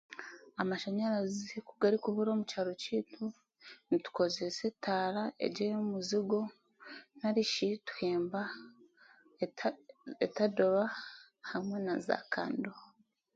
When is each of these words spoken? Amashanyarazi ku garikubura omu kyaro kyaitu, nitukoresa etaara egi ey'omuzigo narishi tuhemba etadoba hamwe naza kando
Amashanyarazi 0.61 1.57
ku 1.67 1.73
garikubura 1.81 2.29
omu 2.31 2.43
kyaro 2.51 2.71
kyaitu, 2.81 3.25
nitukoresa 3.87 4.61
etaara 4.71 5.23
egi 5.45 5.61
ey'omuzigo 5.67 6.41
narishi 7.19 7.67
tuhemba 7.87 8.41
etadoba 10.25 10.85
hamwe 11.51 11.77
naza 11.85 12.15
kando 12.33 12.71